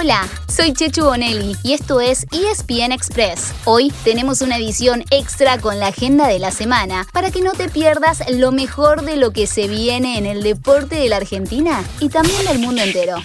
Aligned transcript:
Hola, 0.00 0.28
soy 0.46 0.74
Chechu 0.74 1.06
Bonelli 1.06 1.56
y 1.64 1.72
esto 1.72 2.00
es 2.00 2.24
ESPN 2.30 2.92
Express. 2.92 3.52
Hoy 3.64 3.92
tenemos 4.04 4.42
una 4.42 4.56
edición 4.56 5.02
extra 5.10 5.58
con 5.58 5.80
la 5.80 5.88
agenda 5.88 6.28
de 6.28 6.38
la 6.38 6.52
semana 6.52 7.04
para 7.12 7.32
que 7.32 7.40
no 7.40 7.50
te 7.50 7.68
pierdas 7.68 8.22
lo 8.30 8.52
mejor 8.52 9.02
de 9.02 9.16
lo 9.16 9.32
que 9.32 9.48
se 9.48 9.66
viene 9.66 10.16
en 10.16 10.26
el 10.26 10.44
deporte 10.44 10.94
de 10.94 11.08
la 11.08 11.16
Argentina 11.16 11.82
y 11.98 12.10
también 12.10 12.44
del 12.44 12.60
mundo 12.60 12.80
entero. 12.80 13.16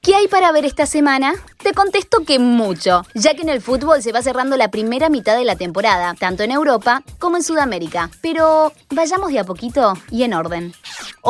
¿Qué 0.00 0.14
hay 0.14 0.26
para 0.26 0.52
ver 0.52 0.64
esta 0.64 0.86
semana? 0.86 1.34
Te 1.62 1.74
contesto 1.74 2.24
que 2.24 2.38
mucho, 2.38 3.02
ya 3.12 3.34
que 3.34 3.42
en 3.42 3.50
el 3.50 3.60
fútbol 3.60 4.02
se 4.02 4.10
va 4.10 4.22
cerrando 4.22 4.56
la 4.56 4.70
primera 4.70 5.10
mitad 5.10 5.36
de 5.36 5.44
la 5.44 5.56
temporada, 5.56 6.14
tanto 6.18 6.44
en 6.44 6.50
Europa 6.50 7.02
como 7.18 7.36
en 7.36 7.42
Sudamérica. 7.42 8.08
Pero 8.22 8.72
vayamos 8.88 9.32
de 9.32 9.40
a 9.40 9.44
poquito 9.44 9.92
y 10.10 10.22
en 10.22 10.32
orden. 10.32 10.72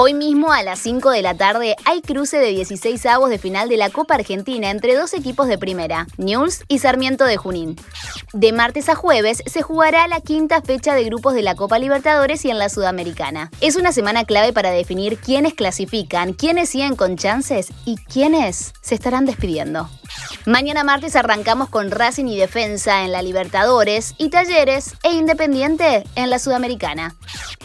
Hoy 0.01 0.15
mismo 0.15 0.53
a 0.53 0.63
las 0.63 0.79
5 0.79 1.11
de 1.11 1.23
la 1.23 1.35
tarde 1.35 1.75
hay 1.85 2.03
cruce 2.03 2.39
de 2.39 2.51
16 2.51 3.05
avos 3.07 3.31
de 3.31 3.39
final 3.39 3.69
de 3.69 3.77
la 3.77 3.91
Copa 3.91 4.15
Argentina 4.15 4.71
entre 4.71 4.95
dos 4.95 5.13
equipos 5.13 5.49
de 5.49 5.59
primera, 5.59 6.07
News 6.19 6.61
y 6.69 6.79
Sarmiento 6.79 7.25
de 7.25 7.37
Junín. 7.37 7.75
De 8.33 8.53
martes 8.53 8.89
a 8.89 8.95
jueves 8.95 9.43
se 9.45 9.63
jugará 9.63 10.07
la 10.07 10.21
quinta 10.21 10.63
fecha 10.63 10.95
de 10.95 11.03
grupos 11.03 11.35
de 11.35 11.43
la 11.43 11.57
Copa 11.57 11.81
Libertadores 11.81 12.45
y 12.45 12.51
en 12.51 12.59
la 12.59 12.69
Sudamericana. 12.69 13.51
Es 13.61 13.75
una 13.75 13.91
semana 13.91 14.25
clave 14.25 14.53
para 14.53 14.71
definir 14.71 15.19
quiénes 15.19 15.55
clasifican, 15.55 16.33
quiénes 16.33 16.69
siguen 16.69 16.95
con 16.95 17.17
chances 17.17 17.73
y 17.85 17.97
quiénes 17.97 18.75
se 18.81 18.95
estarán 18.95 19.27
despidiendo. 19.27 19.91
Mañana 20.47 20.85
martes 20.85 21.17
arrancamos 21.17 21.71
con 21.71 21.91
Racing 21.91 22.27
y 22.27 22.39
Defensa 22.39 23.05
en 23.05 23.11
la 23.11 23.23
Libertadores 23.23 24.15
y 24.17 24.31
Talleres 24.31 24.95
e 25.03 25.11
Independiente 25.11 26.05
en 26.15 26.31
la 26.31 26.39
Sudamericana. 26.39 27.17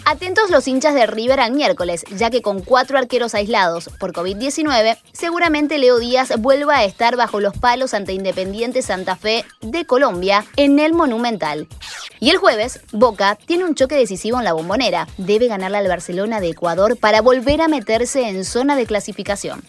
Atentos 0.06 0.50
los 0.50 0.68
hinchas 0.68 0.96
de 0.96 1.08
River 1.08 1.40
al 1.40 1.54
miércoles, 1.54 2.04
ya 2.16 2.30
que 2.30 2.42
con 2.42 2.62
cuatro 2.62 2.98
arqueros 2.98 3.34
aislados 3.36 3.90
por 4.00 4.12
COVID-19, 4.12 4.98
seguramente 5.14 5.78
Leo 5.78 5.98
Díaz 5.98 6.34
vuelva 6.40 6.78
a 6.78 6.84
estar 6.84 7.16
bajo 7.16 7.40
los 7.40 7.58
palos 7.58 7.94
ante 7.94 8.12
Independiente 8.12 8.82
Santa 8.82 9.16
Fe 9.16 9.46
de 9.62 9.86
Colombia 9.86 10.46
en 10.58 10.80
el 10.80 10.94
Monumental. 10.94 11.68
Y 12.24 12.30
el 12.30 12.38
jueves, 12.38 12.80
Boca 12.94 13.38
tiene 13.46 13.66
un 13.66 13.76
choque 13.76 13.98
decisivo 13.98 14.38
en 14.38 14.46
la 14.46 14.54
bombonera. 14.54 15.10
Debe 15.18 15.50
ganarle 15.50 15.80
al 15.80 15.90
Barcelona 15.90 16.40
de 16.40 16.52
Ecuador 16.52 16.96
para 16.96 17.20
volver 17.20 17.62
a 17.62 17.68
meterse 17.68 18.30
en 18.30 18.46
zona 18.46 18.78
de 18.78 18.86
clasificación. 18.86 19.62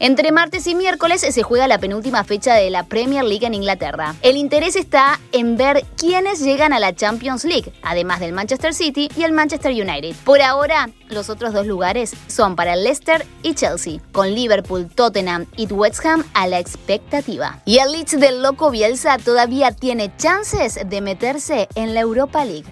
Entre 0.00 0.32
martes 0.32 0.66
y 0.66 0.74
miércoles 0.74 1.20
se 1.20 1.42
juega 1.44 1.68
la 1.68 1.78
penúltima 1.78 2.24
fecha 2.24 2.54
de 2.54 2.68
la 2.68 2.86
Premier 2.86 3.22
League 3.22 3.46
en 3.46 3.54
Inglaterra. 3.54 4.16
El 4.22 4.36
interés 4.36 4.74
está 4.74 5.20
en 5.30 5.56
ver 5.56 5.84
quiénes 5.96 6.40
llegan 6.40 6.72
a 6.72 6.80
la 6.80 6.96
Champions 6.96 7.44
League, 7.44 7.72
además 7.82 8.18
del 8.18 8.32
Manchester 8.32 8.74
City 8.74 9.08
y 9.16 9.22
el 9.22 9.30
Manchester 9.30 9.70
United. 9.70 10.16
Por 10.24 10.42
ahora, 10.42 10.90
los 11.10 11.30
otros 11.30 11.52
dos 11.52 11.66
lugares 11.66 12.12
son 12.26 12.56
para 12.56 12.74
Leicester 12.74 13.24
y 13.44 13.54
Chelsea, 13.54 14.00
con 14.10 14.34
Liverpool, 14.34 14.88
Tottenham 14.92 15.46
y 15.56 15.66
West 15.66 16.04
Ham 16.04 16.24
a 16.34 16.48
la 16.48 16.58
expectativa. 16.58 17.60
Y 17.66 17.78
el 17.78 17.92
Leeds 17.92 18.18
del 18.18 18.42
loco 18.42 18.72
Bielsa 18.72 19.18
todavía 19.18 19.70
tiene 19.70 20.10
chances 20.16 20.80
de 20.84 21.00
meterse 21.00 21.68
en 21.76 21.94
la 21.94 21.99
Europa 22.00 22.44
League. 22.44 22.66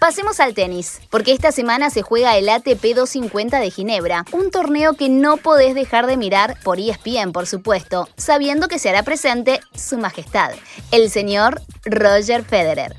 Pasemos 0.00 0.40
al 0.40 0.54
tenis, 0.54 1.00
porque 1.10 1.32
esta 1.32 1.52
semana 1.52 1.90
se 1.90 2.00
juega 2.00 2.38
el 2.38 2.48
ATP 2.48 2.94
250 2.94 3.60
de 3.60 3.70
Ginebra, 3.70 4.24
un 4.32 4.50
torneo 4.50 4.94
que 4.94 5.10
no 5.10 5.36
podés 5.36 5.74
dejar 5.74 6.06
de 6.06 6.16
mirar 6.16 6.56
por 6.64 6.80
ESPN, 6.80 7.32
por 7.32 7.46
supuesto, 7.46 8.08
sabiendo 8.16 8.66
que 8.66 8.78
se 8.78 8.88
hará 8.88 9.02
presente 9.02 9.60
Su 9.74 9.98
Majestad, 9.98 10.52
el 10.90 11.10
señor 11.10 11.60
Roger 11.84 12.44
Federer. 12.44 12.96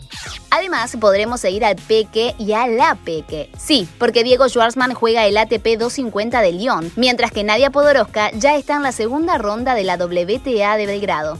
Además, 0.52 0.96
podremos 1.00 1.42
seguir 1.42 1.66
al 1.66 1.78
Peque 1.78 2.36
y 2.38 2.52
a 2.52 2.68
la 2.68 2.96
Peque. 3.04 3.50
Sí, 3.58 3.90
porque 3.98 4.24
Diego 4.24 4.48
Schwartzman 4.48 4.94
juega 4.94 5.26
el 5.26 5.38
ATP 5.38 5.80
250 5.80 6.42
de 6.42 6.52
Lyon, 6.52 6.92
mientras 6.98 7.32
que 7.32 7.44
Nadia 7.44 7.72
Podoroska 7.72 8.30
ya 8.34 8.56
está 8.56 8.76
en 8.76 8.84
la 8.84 8.92
segunda 8.92 9.40
ronda 9.40 9.74
de 9.74 9.86
la 9.86 9.96
WTA 9.96 10.78
de 10.78 10.86
Belgrado. 10.86 11.40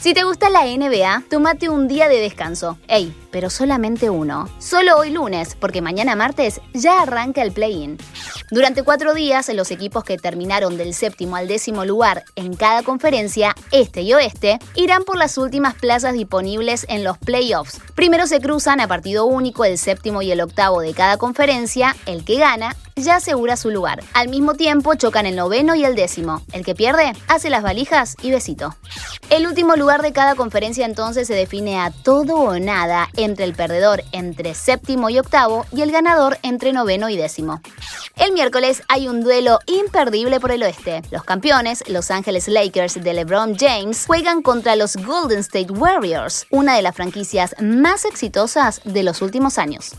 Si 0.00 0.14
te 0.14 0.22
gusta 0.22 0.48
la 0.48 0.64
NBA, 0.64 1.24
tómate 1.28 1.68
un 1.68 1.88
día 1.88 2.08
de 2.08 2.20
descanso. 2.20 2.78
Ey, 2.86 3.12
pero 3.32 3.50
solamente 3.50 4.08
uno. 4.08 4.48
Solo 4.60 4.96
hoy 4.96 5.10
lunes, 5.10 5.56
porque 5.56 5.82
mañana 5.82 6.14
martes 6.14 6.60
ya 6.72 7.02
arranca 7.02 7.42
el 7.42 7.50
play-in. 7.50 7.98
Durante 8.52 8.84
cuatro 8.84 9.12
días, 9.12 9.48
los 9.52 9.72
equipos 9.72 10.04
que 10.04 10.16
terminaron 10.16 10.76
del 10.76 10.94
séptimo 10.94 11.34
al 11.34 11.48
décimo 11.48 11.84
lugar 11.84 12.22
en 12.36 12.54
cada 12.54 12.84
conferencia, 12.84 13.56
este 13.72 14.02
y 14.02 14.14
oeste, 14.14 14.60
irán 14.76 15.02
por 15.02 15.18
las 15.18 15.36
últimas 15.36 15.74
plazas 15.74 16.12
disponibles 16.12 16.86
en 16.88 17.02
los 17.02 17.18
playoffs. 17.18 17.80
Primero 17.96 18.28
se 18.28 18.40
cruzan 18.40 18.80
a 18.80 18.86
partido 18.86 19.26
único 19.26 19.64
el 19.64 19.78
séptimo 19.78 20.22
y 20.22 20.30
el 20.30 20.40
octavo 20.40 20.80
de 20.80 20.94
cada 20.94 21.16
conferencia, 21.16 21.96
el 22.06 22.24
que 22.24 22.38
gana 22.38 22.76
ya 23.04 23.16
asegura 23.16 23.56
su 23.56 23.70
lugar. 23.70 24.02
Al 24.14 24.28
mismo 24.28 24.54
tiempo 24.54 24.94
chocan 24.94 25.26
el 25.26 25.36
noveno 25.36 25.74
y 25.74 25.84
el 25.84 25.94
décimo. 25.94 26.42
El 26.52 26.64
que 26.64 26.74
pierde 26.74 27.12
hace 27.28 27.50
las 27.50 27.62
valijas 27.62 28.16
y 28.22 28.30
besito. 28.30 28.74
El 29.30 29.46
último 29.46 29.76
lugar 29.76 30.02
de 30.02 30.12
cada 30.12 30.34
conferencia 30.34 30.86
entonces 30.86 31.26
se 31.26 31.34
define 31.34 31.80
a 31.80 31.90
todo 31.90 32.36
o 32.36 32.58
nada 32.58 33.08
entre 33.16 33.44
el 33.44 33.54
perdedor 33.54 34.02
entre 34.12 34.54
séptimo 34.54 35.10
y 35.10 35.18
octavo 35.18 35.66
y 35.72 35.82
el 35.82 35.92
ganador 35.92 36.38
entre 36.42 36.72
noveno 36.72 37.08
y 37.08 37.16
décimo. 37.16 37.60
El 38.16 38.32
miércoles 38.32 38.82
hay 38.88 39.06
un 39.06 39.22
duelo 39.22 39.60
imperdible 39.66 40.40
por 40.40 40.50
el 40.50 40.62
oeste. 40.62 41.02
Los 41.10 41.24
campeones, 41.24 41.84
Los 41.88 42.10
Ángeles 42.10 42.48
Lakers 42.48 42.94
de 43.02 43.14
LeBron 43.14 43.56
James, 43.56 44.04
juegan 44.06 44.42
contra 44.42 44.76
los 44.76 44.96
Golden 44.96 45.40
State 45.40 45.72
Warriors, 45.72 46.46
una 46.50 46.74
de 46.74 46.82
las 46.82 46.96
franquicias 46.96 47.54
más 47.60 48.04
exitosas 48.04 48.80
de 48.84 49.02
los 49.02 49.22
últimos 49.22 49.58
años. 49.58 49.92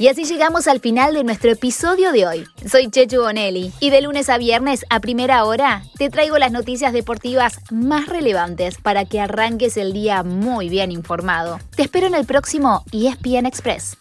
Y 0.00 0.06
así 0.06 0.24
llegamos 0.24 0.68
al 0.68 0.78
final 0.78 1.12
de 1.12 1.24
nuestro 1.24 1.50
episodio 1.50 2.12
de 2.12 2.24
hoy. 2.24 2.46
Soy 2.70 2.88
Chechu 2.88 3.20
Bonelli 3.20 3.72
y 3.80 3.90
de 3.90 4.00
lunes 4.00 4.28
a 4.28 4.38
viernes 4.38 4.86
a 4.90 5.00
primera 5.00 5.44
hora 5.44 5.82
te 5.96 6.08
traigo 6.08 6.38
las 6.38 6.52
noticias 6.52 6.92
deportivas 6.92 7.58
más 7.72 8.06
relevantes 8.06 8.78
para 8.78 9.06
que 9.06 9.20
arranques 9.20 9.76
el 9.76 9.92
día 9.92 10.22
muy 10.22 10.68
bien 10.68 10.92
informado. 10.92 11.58
Te 11.74 11.82
espero 11.82 12.06
en 12.06 12.14
el 12.14 12.26
próximo 12.26 12.84
ESPN 12.92 13.46
Express. 13.46 13.96